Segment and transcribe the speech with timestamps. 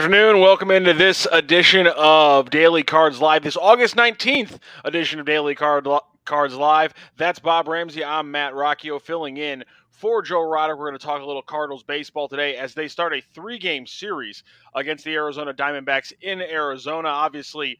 [0.00, 0.40] Good afternoon.
[0.40, 5.86] Welcome into this edition of Daily Cards Live, this August 19th edition of Daily Card
[6.24, 6.94] Cards Live.
[7.18, 8.02] That's Bob Ramsey.
[8.02, 10.78] I'm Matt Rocchio filling in for Joe Roddick.
[10.78, 13.86] We're going to talk a little Cardinals baseball today as they start a three game
[13.86, 14.42] series
[14.74, 17.10] against the Arizona Diamondbacks in Arizona.
[17.10, 17.78] Obviously,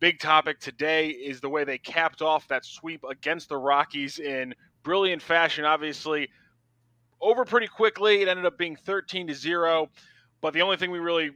[0.00, 4.54] big topic today is the way they capped off that sweep against the Rockies in
[4.84, 5.66] brilliant fashion.
[5.66, 6.30] Obviously,
[7.20, 8.22] over pretty quickly.
[8.22, 9.90] It ended up being 13 to 0.
[10.40, 11.32] But the only thing we really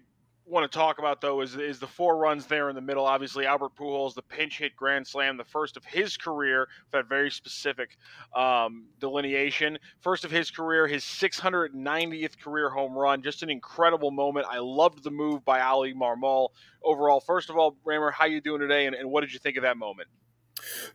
[0.52, 3.06] want to talk about though is is the four runs there in the middle.
[3.06, 7.30] Obviously, Albert Pujols, the pinch hit grand slam, the first of his career, that very
[7.30, 7.97] specific
[8.37, 9.78] um, delineation.
[10.01, 13.23] First of his career, his 690th career home run.
[13.23, 14.47] Just an incredible moment.
[14.48, 16.50] I loved the move by Oli Marmol
[16.84, 17.20] overall.
[17.20, 19.62] First of all, Rammer, how you doing today, and, and what did you think of
[19.62, 20.08] that moment?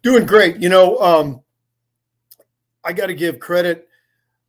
[0.03, 0.57] Doing great.
[0.57, 1.41] You know, um,
[2.83, 3.87] I got to give credit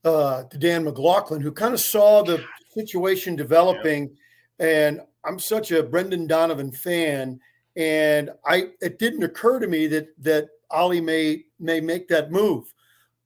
[0.04, 4.08] uh, to Dan McLaughlin, who kind of saw the situation developing.
[4.08, 4.14] Yeah.
[4.58, 7.40] And I'm such a Brendan Donovan fan,
[7.76, 12.72] and I it didn't occur to me that that Oli may may make that move.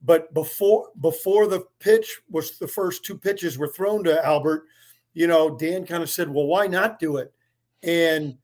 [0.03, 4.65] But before before the pitch was the first two pitches were thrown to Albert,
[5.15, 7.33] you know, Dan kind of said, "Well, why not do it?"
[7.83, 8.37] And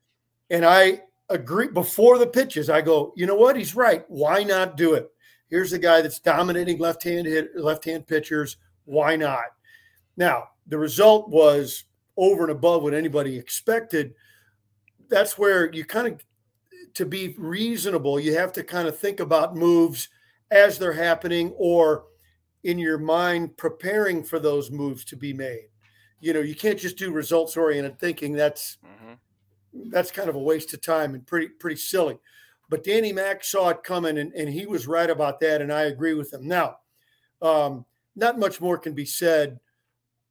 [0.50, 2.70] and I agree before the pitches.
[2.70, 3.56] I go, you know what?
[3.56, 4.04] He's right.
[4.08, 5.10] Why not do it?
[5.48, 8.56] Here's a guy that's dominating left-hand hit, left-hand pitchers.
[8.84, 9.44] Why not?
[10.16, 11.84] Now, the result was
[12.18, 14.12] over and above what anybody expected.
[15.08, 16.24] That's where you kind of,
[16.94, 20.08] to be reasonable, you have to kind of think about moves
[20.50, 22.04] as they're happening or
[22.64, 25.68] in your mind preparing for those moves to be made.
[26.20, 28.32] You know, you can't just do results oriented thinking.
[28.32, 29.90] That's mm-hmm.
[29.90, 32.18] that's kind of a waste of time and pretty pretty silly.
[32.68, 35.62] But Danny Mack saw it coming and, and he was right about that.
[35.62, 36.46] And I agree with him.
[36.46, 36.78] Now,
[37.40, 39.60] um, not much more can be said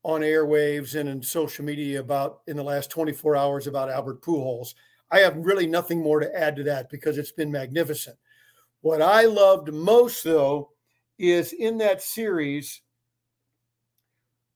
[0.07, 4.73] on airwaves and in social media about in the last 24 hours about Albert Pujols.
[5.11, 8.15] I have really nothing more to add to that because it's been magnificent.
[8.79, 10.71] What I loved most, though,
[11.19, 12.81] is in that series,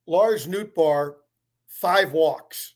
[0.08, 1.16] Lars Nootbaar,
[1.68, 2.76] five walks.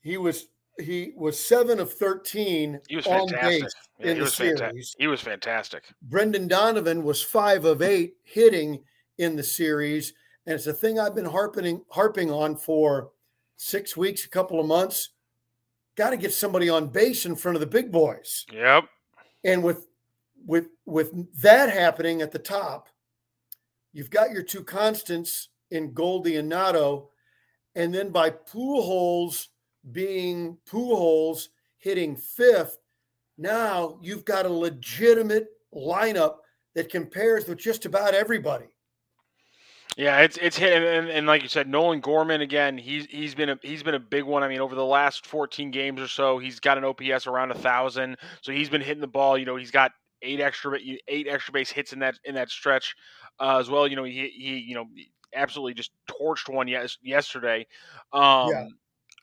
[0.00, 0.48] He was
[0.80, 3.62] he was seven of 13 he was on fantastic.
[3.62, 4.58] base yeah, in the series.
[4.58, 4.96] Fantastic.
[4.98, 5.84] He was fantastic.
[6.02, 8.82] Brendan Donovan was five of eight hitting
[9.18, 10.14] in the series
[10.46, 13.10] and it's a thing I've been harping harping on for
[13.56, 15.10] six weeks, a couple of months.
[15.96, 18.44] Got to get somebody on base in front of the big boys.
[18.52, 18.84] Yep.
[19.44, 19.86] And with
[20.44, 22.88] with with that happening at the top,
[23.92, 27.10] you've got your two constants in Goldie and Nato,
[27.74, 29.48] and then by Pujols
[29.92, 32.78] being Pujols hitting fifth,
[33.38, 36.36] now you've got a legitimate lineup
[36.74, 38.73] that compares with just about everybody.
[39.96, 42.76] Yeah, it's it's hit and, and, and, like you said, Nolan Gorman again.
[42.76, 44.42] He's he's been a he's been a big one.
[44.42, 47.58] I mean, over the last 14 games or so, he's got an OPS around a
[47.58, 48.16] thousand.
[48.42, 49.38] So he's been hitting the ball.
[49.38, 52.96] You know, he's got eight extra eight extra base hits in that in that stretch
[53.38, 53.86] uh, as well.
[53.86, 54.86] You know, he he you know
[55.32, 57.66] absolutely just torched one yes yesterday.
[58.12, 58.66] Um, yeah.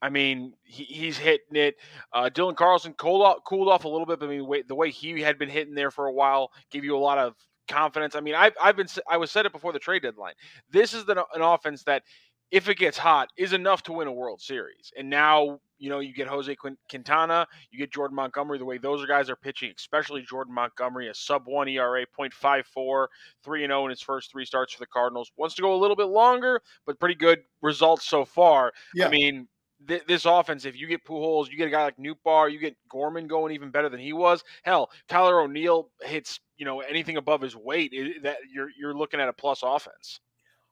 [0.01, 1.75] I mean, he, he's hitting it.
[2.11, 4.73] Uh, Dylan Carlson cooled off, cooled off a little bit, but I mean, wait, the
[4.73, 7.35] way he had been hitting there for a while gave you a lot of
[7.71, 8.15] confidence.
[8.15, 10.33] I mean, I've, I've been I was said it before the trade deadline.
[10.69, 12.03] This is the, an offense that,
[12.51, 14.91] if it gets hot, is enough to win a World Series.
[14.97, 16.53] And now you know you get Jose
[16.89, 18.57] Quintana, you get Jordan Montgomery.
[18.57, 23.07] The way those guys are pitching, especially Jordan Montgomery, a sub one ERA, 0.54,
[23.43, 25.31] three and zero oh in his first three starts for the Cardinals.
[25.37, 28.73] Wants to go a little bit longer, but pretty good results so far.
[28.93, 29.07] Yeah.
[29.07, 29.47] I mean,
[29.87, 32.75] th- this offense, if you get Pujols, you get a guy like Nootbaar, you get
[32.89, 34.43] Gorman going even better than he was.
[34.63, 37.91] Hell, Tyler O'Neill hits you know anything above his weight.
[37.93, 40.19] It, that you're you're looking at a plus offense.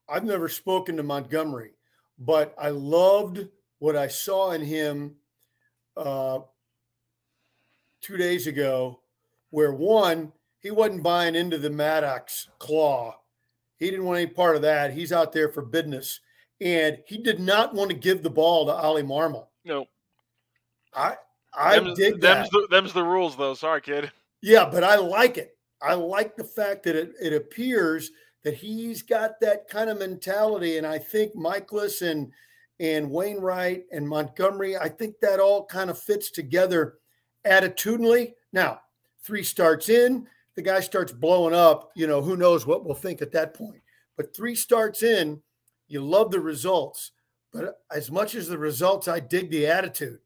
[0.07, 1.71] I've never spoken to Montgomery,
[2.17, 3.47] but I loved
[3.79, 5.15] what I saw in him
[5.95, 6.39] uh,
[8.01, 9.01] two days ago,
[9.51, 13.15] where one he wasn't buying into the Maddox claw.
[13.77, 14.93] He didn't want any part of that.
[14.93, 16.19] He's out there for business
[16.61, 19.47] and he did not want to give the ball to Oli Marmol.
[19.65, 19.85] No,
[20.95, 21.15] I
[21.53, 22.35] I them's, dig that.
[22.35, 23.53] Them's the, them's the rules, though.
[23.53, 24.11] Sorry, kid.
[24.41, 25.57] Yeah, but I like it.
[25.81, 28.11] I like the fact that it, it appears
[28.43, 32.31] that he's got that kind of mentality, and I think Mikolas and
[32.79, 36.95] and Wainwright and Montgomery, I think that all kind of fits together
[37.45, 38.33] attitudinally.
[38.53, 38.79] Now,
[39.21, 41.91] three starts in, the guy starts blowing up.
[41.95, 43.81] You know, who knows what we'll think at that point.
[44.15, 45.41] But three starts in,
[45.89, 47.11] you love the results,
[47.51, 50.19] but as much as the results, I dig the attitude.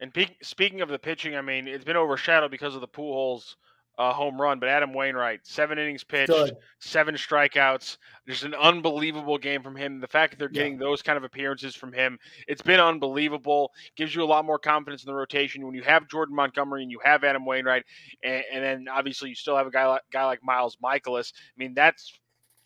[0.00, 3.56] And pe- speaking of the pitching, I mean, it's been overshadowed because of the Pujols
[3.98, 7.96] uh, home run, but Adam Wainwright, seven innings pitched, seven strikeouts.
[8.28, 10.00] Just an unbelievable game from him.
[10.00, 10.80] The fact that they're getting yeah.
[10.80, 13.72] those kind of appearances from him, it's been unbelievable.
[13.96, 16.90] Gives you a lot more confidence in the rotation when you have Jordan Montgomery and
[16.90, 17.84] you have Adam Wainwright,
[18.22, 21.32] and, and then obviously you still have a guy like, guy like Miles Mikolas.
[21.34, 22.12] I mean, that's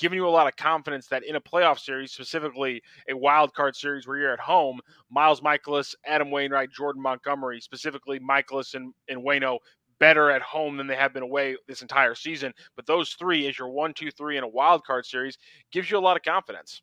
[0.01, 3.77] giving you a lot of confidence that in a playoff series, specifically a wild card
[3.77, 4.81] series where you're at home,
[5.11, 9.59] Miles Mikolas, Adam Wainwright, Jordan Montgomery, specifically Mikolas and, and Wayno
[9.99, 12.53] better at home than they have been away this entire season.
[12.75, 15.37] But those three, as your one, two, three in a wild card series,
[15.71, 16.81] gives you a lot of confidence.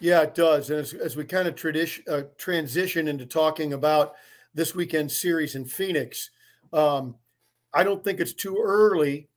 [0.00, 0.68] Yeah, it does.
[0.70, 4.14] And as, as we kind of tradition, uh, transition into talking about
[4.52, 6.30] this weekend series in Phoenix,
[6.72, 7.14] um,
[7.72, 9.28] I don't think it's too early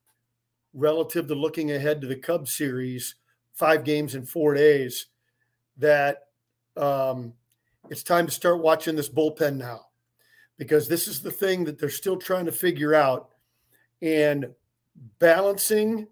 [0.75, 3.15] relative to looking ahead to the Cubs series,
[3.53, 5.07] five games in four days,
[5.77, 6.27] that
[6.77, 7.33] um,
[7.89, 9.87] it's time to start watching this bullpen now
[10.57, 13.29] because this is the thing that they're still trying to figure out
[14.01, 14.47] and
[15.19, 16.07] balancing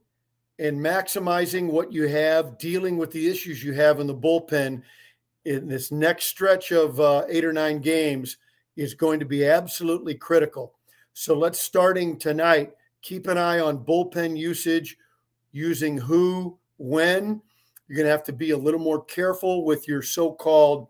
[0.59, 4.81] and maximizing what you have, dealing with the issues you have in the bullpen
[5.45, 8.37] in this next stretch of uh, eight or nine games
[8.75, 10.73] is going to be absolutely critical.
[11.13, 14.97] So let's starting tonight, keep an eye on bullpen usage,
[15.51, 17.41] using who, when.
[17.87, 20.87] You're going to have to be a little more careful with your so called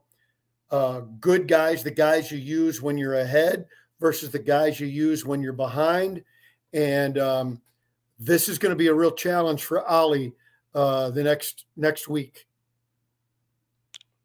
[0.72, 3.66] uh, good guys, the guys you use when you're ahead
[4.00, 6.24] versus the guys you use when you're behind.
[6.72, 7.62] And um,
[8.20, 10.34] this is going to be a real challenge for Oli
[10.74, 12.48] uh, the next next week.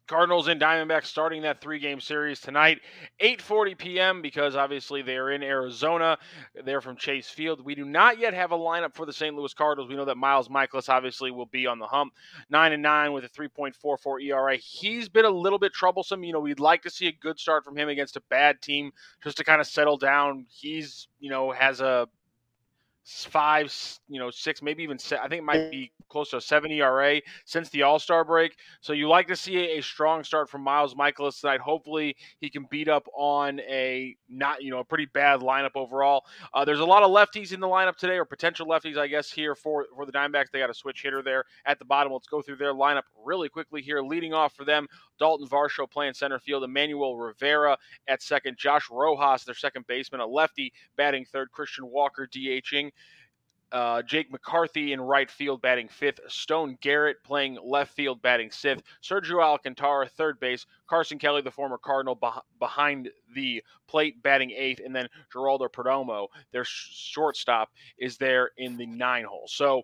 [0.09, 2.81] Cardinals and Diamondbacks starting that three-game series tonight,
[3.21, 4.21] 8:40 p.m.
[4.23, 6.17] because obviously they are in Arizona.
[6.65, 7.63] They're from Chase Field.
[7.63, 9.35] We do not yet have a lineup for the St.
[9.35, 9.87] Louis Cardinals.
[9.87, 12.13] We know that Miles Mikolas obviously will be on the hump,
[12.49, 14.57] nine and nine with a 3.44 ERA.
[14.57, 16.23] He's been a little bit troublesome.
[16.23, 18.91] You know, we'd like to see a good start from him against a bad team
[19.23, 20.47] just to kind of settle down.
[20.49, 22.07] He's you know has a
[23.09, 23.73] five,
[24.07, 27.21] you know, six, maybe even I think it might be close to a seven ERA
[27.45, 28.55] since the All Star break.
[28.81, 31.61] So you like to see a, strong start from Miles Mikolas tonight.
[31.61, 36.25] Hopefully he can beat up on a not, you know, a pretty bad lineup overall.
[36.53, 39.31] Uh, there's a lot of lefties in the lineup today, or potential lefties, I guess,
[39.31, 40.51] here for for the Diamondbacks.
[40.51, 42.11] They got a switch hitter there at the bottom.
[42.11, 44.01] Let's go through their lineup really quickly here.
[44.01, 44.87] Leading off for them,
[45.19, 47.77] Dalton Varsho playing center field, Emmanuel Rivera
[48.07, 52.91] at second, Josh Rojas, their second baseman, a lefty batting third, Christian Walker DHing.
[53.71, 58.83] Uh, Jake McCarthy in right field batting fifth, Stone Garrett playing left field batting sixth,
[59.03, 64.81] Sergio Alcantara third base, Carson Kelly, the former Cardinal, beh- behind the plate batting eighth,
[64.83, 67.69] and then Geraldo Perdomo, their shortstop,
[67.99, 69.45] is there in the nine hole.
[69.47, 69.83] So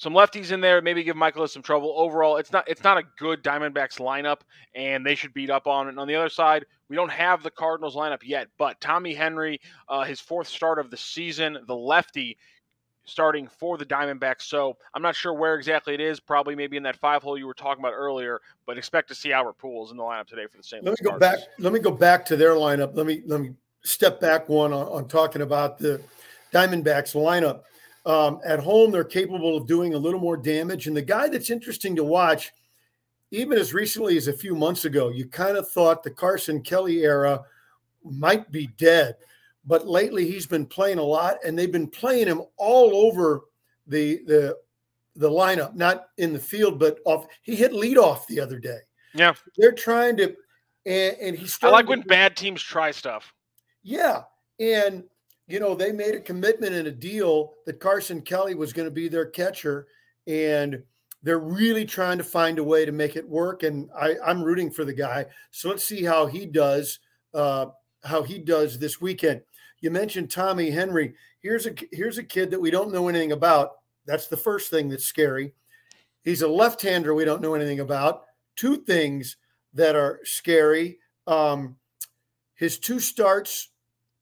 [0.00, 1.92] some lefties in there, maybe give Mikolas some trouble.
[1.94, 4.38] Overall, it's not it's not a good Diamondbacks lineup,
[4.74, 5.90] and they should beat up on it.
[5.90, 9.60] And on the other side, we don't have the Cardinals lineup yet, but Tommy Henry,
[9.90, 12.38] uh, his fourth start of the season, the lefty,
[13.04, 14.44] starting for the Diamondbacks.
[14.44, 16.18] So I'm not sure where exactly it is.
[16.18, 18.40] Probably maybe in that five hole you were talking about earlier.
[18.64, 20.82] But expect to see Albert Pujols in the lineup today for the same.
[20.82, 21.40] Let me go back.
[21.58, 22.96] Let me go back to their lineup.
[22.96, 26.00] Let me let me step back one on, on talking about the
[26.54, 27.64] Diamondbacks lineup.
[28.06, 30.86] Um, at home, they're capable of doing a little more damage.
[30.86, 32.52] And the guy that's interesting to watch,
[33.30, 37.04] even as recently as a few months ago, you kind of thought the Carson Kelly
[37.04, 37.42] era
[38.02, 39.16] might be dead
[39.64, 43.42] but lately he's been playing a lot, and they've been playing him all over
[43.86, 44.56] the the
[45.16, 47.26] the lineup, not in the field, but off.
[47.42, 48.78] He hit leadoff the other day.
[49.14, 50.34] Yeah, they're trying to,
[50.86, 51.58] and, and he's.
[51.62, 53.32] I like when bad teams try stuff.
[53.82, 54.22] Yeah,
[54.58, 55.04] and
[55.50, 58.94] you know they made a commitment and a deal that Carson Kelly was going to
[58.94, 59.86] be their catcher,
[60.26, 60.82] and
[61.22, 63.62] they're really trying to find a way to make it work.
[63.62, 65.26] And I, I'm rooting for the guy.
[65.50, 66.98] So let's see how he does.
[67.34, 67.66] Uh,
[68.04, 69.42] how he does this weekend.
[69.80, 71.14] You mentioned Tommy Henry.
[71.40, 73.72] Here's a here's a kid that we don't know anything about.
[74.06, 75.54] That's the first thing that's scary.
[76.22, 78.24] He's a left-hander we don't know anything about.
[78.56, 79.36] Two things
[79.72, 80.98] that are scary.
[81.26, 81.76] Um,
[82.54, 83.70] his two starts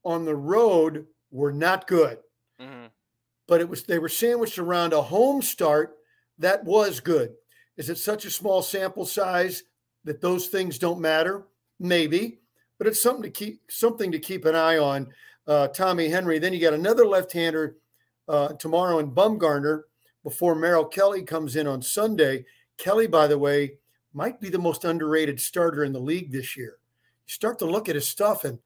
[0.05, 2.17] on the road were not good,
[2.59, 2.87] mm-hmm.
[3.47, 5.97] but it was they were sandwiched around a home start
[6.39, 7.33] that was good.
[7.77, 9.63] Is it such a small sample size
[10.03, 11.45] that those things don't matter?
[11.79, 12.39] Maybe,
[12.77, 15.07] but it's something to keep something to keep an eye on
[15.47, 16.39] uh, Tommy Henry.
[16.39, 17.77] Then you got another left-hander
[18.27, 19.83] uh, tomorrow in Bumgarner
[20.23, 22.45] before Merrill Kelly comes in on Sunday.
[22.77, 23.73] Kelly, by the way,
[24.13, 26.77] might be the most underrated starter in the league this year.
[27.27, 28.59] You start to look at his stuff, and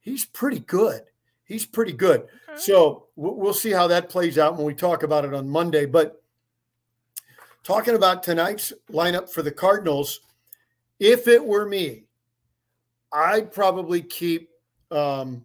[0.00, 1.02] he's pretty good.
[1.50, 2.28] He's pretty good.
[2.48, 2.60] Okay.
[2.60, 5.84] So we'll see how that plays out when we talk about it on Monday.
[5.84, 6.22] But
[7.64, 10.20] talking about tonight's lineup for the Cardinals,
[11.00, 12.04] if it were me,
[13.12, 14.48] I'd probably keep
[14.92, 15.44] um,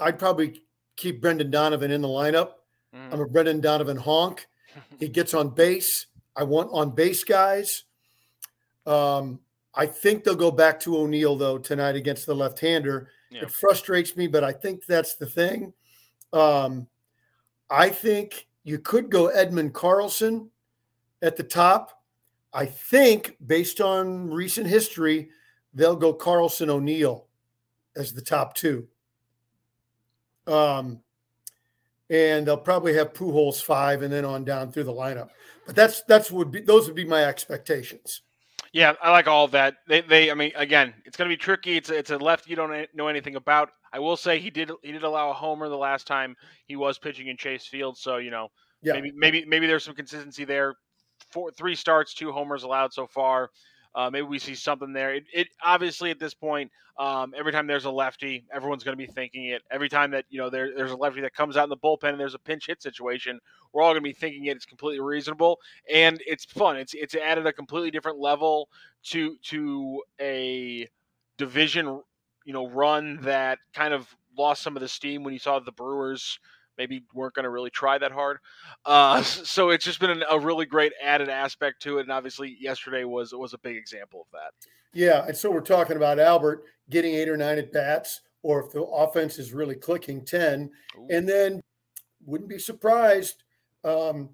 [0.00, 0.64] I'd probably
[0.96, 2.54] keep Brendan Donovan in the lineup.
[2.92, 3.12] Mm.
[3.12, 4.48] I'm a Brendan Donovan honk.
[4.98, 6.06] he gets on base.
[6.34, 7.84] I want on base guys.
[8.84, 9.38] Um,
[9.76, 13.10] I think they'll go back to O'Neill though tonight against the left-hander.
[13.34, 13.42] Yeah.
[13.42, 15.72] It frustrates me, but I think that's the thing.
[16.32, 16.86] Um,
[17.68, 20.50] I think you could go Edman Carlson
[21.20, 22.00] at the top.
[22.52, 25.30] I think, based on recent history,
[25.74, 27.26] they'll go Carlson O'Neill
[27.96, 28.86] as the top two.
[30.46, 31.00] Um,
[32.10, 35.30] and they'll probably have Pujols five and then on down through the lineup.
[35.66, 38.22] But that's that's would be those would be my expectations.
[38.74, 39.76] Yeah, I like all of that.
[39.86, 41.76] They, they, I mean, again, it's going to be tricky.
[41.76, 43.70] It's a, it's a left you don't know anything about.
[43.92, 46.34] I will say he did he did allow a homer the last time
[46.66, 48.48] he was pitching in Chase Field, so you know,
[48.82, 48.94] yeah.
[48.94, 50.74] maybe maybe maybe there's some consistency there.
[51.30, 53.50] Four, three starts, two homers allowed so far.
[53.94, 55.14] Uh, maybe we see something there.
[55.14, 59.06] It, it obviously at this point, um, every time there's a lefty, everyone's going to
[59.06, 59.62] be thinking it.
[59.70, 62.10] Every time that you know there, there's a lefty that comes out in the bullpen
[62.10, 63.40] and there's a pinch hit situation,
[63.72, 64.56] we're all going to be thinking it.
[64.56, 65.58] It's completely reasonable
[65.92, 66.76] and it's fun.
[66.76, 68.68] It's it's added a completely different level
[69.04, 70.88] to to a
[71.36, 72.00] division,
[72.44, 75.72] you know, run that kind of lost some of the steam when you saw the
[75.72, 76.38] Brewers
[76.78, 78.38] maybe weren't going to really try that hard.
[78.84, 83.04] Uh, so it's just been a really great added aspect to it, and obviously yesterday
[83.04, 84.52] was was a big example of that.
[84.92, 88.72] Yeah, and so we're talking about Albert getting eight or nine at bats, or if
[88.72, 91.08] the offense is really clicking, ten, Ooh.
[91.10, 91.60] and then
[92.24, 93.42] wouldn't be surprised.
[93.84, 94.30] Um,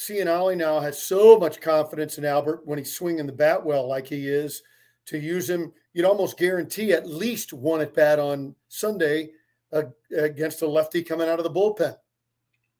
[0.00, 4.06] Cianali now has so much confidence in Albert when he's swinging the bat well like
[4.06, 4.62] he is
[5.06, 5.72] to use him.
[5.92, 9.30] You'd almost guarantee at least one at bat on Sunday
[9.72, 9.82] uh,
[10.16, 11.96] against a lefty coming out of the bullpen.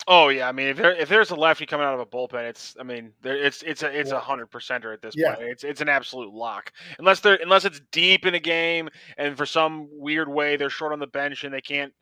[0.06, 2.48] Oh yeah, I mean if there if there's a lefty coming out of a bullpen,
[2.48, 5.34] it's I mean there, it's it's a it's a hundred percenter at this yeah.
[5.34, 5.48] point.
[5.48, 9.44] It's it's an absolute lock unless they're unless it's deep in a game and for
[9.44, 11.92] some weird way they're short on the bench and they can't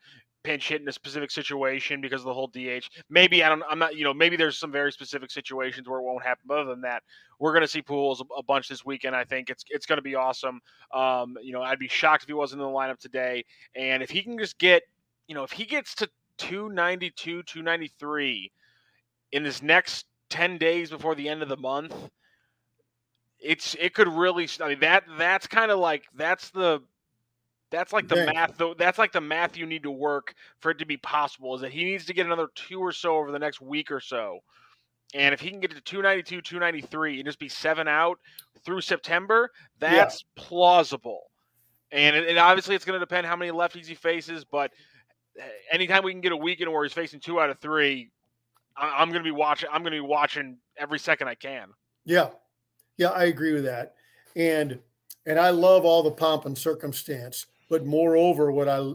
[0.49, 2.89] pinch hit in a specific situation because of the whole DH.
[3.11, 3.63] Maybe I don't.
[3.69, 3.95] I'm not.
[3.95, 6.45] You know, maybe there's some very specific situations where it won't happen.
[6.47, 7.03] But other than that,
[7.39, 9.15] we're going to see Pujols a, bunch this weekend.
[9.15, 10.61] I think it's it's going to be awesome.
[10.95, 13.45] Um, you know, I'd be shocked if he wasn't in the lineup today.
[13.77, 14.85] And if he can just get,
[15.27, 18.51] you know, if he gets to 292, 293
[19.33, 21.95] in this next 10 days before the end of the month,
[23.39, 24.49] it's it could really.
[24.63, 26.81] I mean that that's kind of like that's the
[27.71, 28.35] that's like the Dang.
[28.35, 28.75] math though.
[28.75, 31.55] That's like the math you need to work for it to be possible.
[31.55, 34.01] Is that he needs to get another two or so over the next week or
[34.01, 34.41] so.
[35.15, 38.19] And if he can get to 292, 293 and just be seven out
[38.65, 40.43] through September, that's yeah.
[40.43, 41.23] plausible.
[41.91, 44.71] And it, it, obviously it's going to depend how many lefties he faces, but
[45.39, 48.11] eh, anytime we can get a weekend where he's facing two out of three,
[48.77, 49.71] I, I'm going to be watching.
[49.73, 51.69] I'm going to be watching every second I can.
[52.05, 52.29] Yeah,
[52.99, 53.95] yeah, I agree with that.
[54.37, 54.79] And
[55.25, 57.47] and I love all the pomp and circumstance.
[57.69, 58.93] But moreover, what I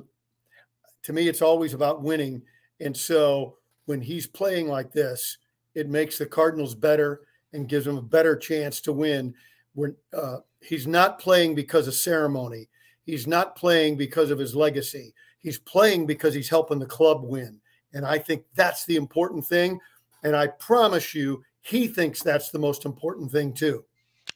[1.04, 2.42] to me, it's always about winning.
[2.80, 5.38] And so when he's playing like this,
[5.76, 9.34] it makes the Cardinals better and gives them a better chance to win.
[9.76, 12.70] When uh, he's not playing because of ceremony,
[13.06, 15.14] he's not playing because of his legacy.
[15.40, 17.60] He's playing because he's helping the club win.
[17.94, 19.80] And I think that's the important thing.
[20.24, 23.84] And I promise you, he thinks that's the most important thing too.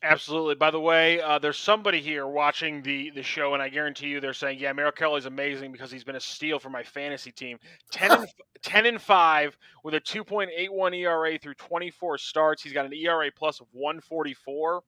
[0.09, 0.55] Absolutely.
[0.55, 4.21] By the way, uh, there's somebody here watching the the show, and I guarantee you
[4.21, 7.59] they're saying, "Yeah, Merrill Kelly's amazing because he's been a steal for my fantasy team.
[7.91, 8.27] 10 and
[8.61, 12.63] 10 and five with a 2.81 ERA through 24 starts.
[12.63, 14.81] He's got an ERA plus of 144.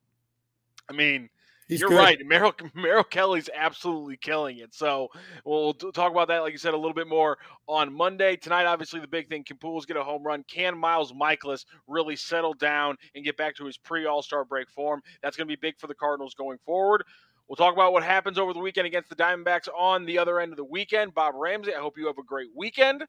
[0.89, 1.29] I mean,
[1.69, 1.99] He's You're good.
[1.99, 2.17] right.
[2.25, 4.73] Merrill, Merrill Kelly's absolutely killing it.
[4.73, 5.07] So
[5.45, 8.35] we'll talk about that, like you said, a little bit more on Monday.
[8.35, 10.43] Tonight, obviously, the big thing can Pujols get a home run?
[10.49, 14.67] Can Miles Mikolas really settle down and get back to his pre All Star break
[14.71, 14.99] form?
[15.21, 17.03] That's going to be big for the Cardinals going forward.
[17.47, 20.51] We'll talk about what happens over the weekend against the Diamondbacks on the other end
[20.51, 21.13] of the weekend.
[21.13, 23.05] Bob Ramsey, I hope you have a great weekend.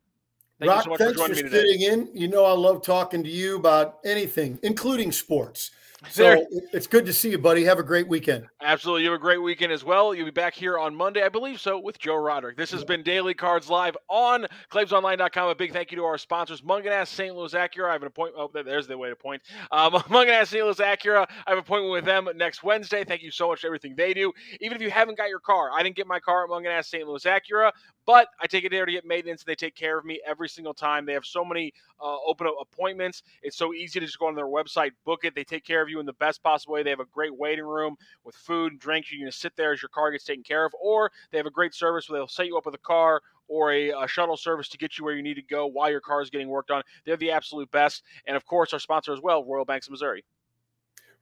[0.59, 2.11] Thank Rock, so thanks for, for sitting in.
[2.13, 5.71] You know, I love talking to you about anything, including sports.
[6.09, 7.65] So it's good to see you, buddy.
[7.65, 8.47] Have a great weekend.
[8.63, 9.03] Absolutely.
[9.03, 10.15] You have a great weekend as well.
[10.15, 12.57] You'll be back here on Monday, I believe so, with Joe Roderick.
[12.57, 15.49] This has been Daily Cards Live on ClaimsOnline.com.
[15.51, 17.35] A big thank you to our sponsors, Mungenast St.
[17.35, 17.91] Louis Acura.
[17.91, 18.51] I have an appointment.
[18.55, 19.43] Oh, there's the way to point.
[19.71, 20.65] Um, Mungenast St.
[20.65, 21.27] Louis Acura.
[21.47, 23.05] I have an appointment with them next Wednesday.
[23.05, 24.33] Thank you so much for everything they do.
[24.61, 27.07] Even if you haven't got your car, I didn't get my car at Mungenast St.
[27.07, 27.73] Louis Acura,
[28.07, 29.43] but I take it there to get maintenance.
[29.43, 31.05] And they take care of me every single time.
[31.05, 33.23] They have so many uh, open appointments.
[33.43, 35.35] It's so easy to just go on their website, book it.
[35.35, 36.83] They take care of you in the best possible way.
[36.83, 39.13] They have a great waiting room with food and drinks.
[39.13, 41.51] You can sit there as your car gets taken care of, or they have a
[41.51, 44.69] great service where they'll set you up with a car or a, a, shuttle service
[44.69, 46.83] to get you where you need to go while your car is getting worked on.
[47.05, 48.05] They're the absolute best.
[48.27, 50.25] And of course, our sponsor as well, Royal Banks of Missouri.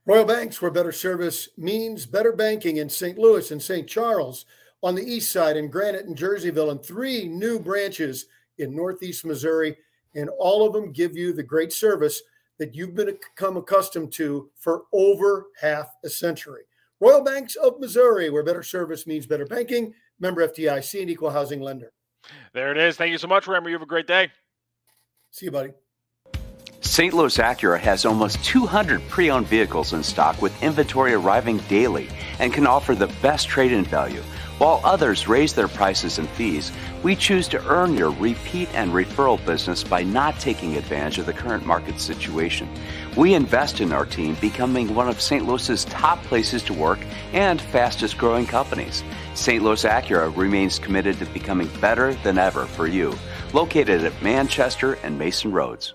[0.05, 3.17] Royal Banks, where better service means better banking in St.
[3.17, 3.87] Louis and St.
[3.87, 4.45] Charles.
[4.81, 8.27] on the east side in Granite and Jerseyville, and three new branches
[8.59, 9.75] in Northeast Missouri.
[10.15, 12.21] And all of them give you the great service
[12.59, 16.63] that you've become accustomed to for over half a century.
[16.99, 19.93] Royal Banks of Missouri, where better service means better banking.
[20.19, 21.91] Member FDIC and equal housing lender.
[22.53, 22.97] There it is.
[22.97, 24.29] Thank you so much, Remember, You have a great day.
[25.31, 25.71] See you, buddy.
[26.81, 27.13] St.
[27.13, 32.07] Louis Acura has almost 200 pre owned vehicles in stock with inventory arriving daily
[32.39, 34.21] and can offer the best trade in value.
[34.59, 36.71] While others raise their prices and fees,
[37.03, 41.33] we choose to earn your repeat and referral business by not taking advantage of the
[41.33, 42.69] current market situation.
[43.15, 45.45] We invest in our team, becoming one of St.
[45.45, 46.99] Louis's top places to work
[47.33, 49.03] and fastest growing companies.
[49.35, 49.61] St.
[49.61, 53.17] Louis Acura remains committed to becoming better than ever for you.
[53.51, 55.93] Located at Manchester and Mason Roads.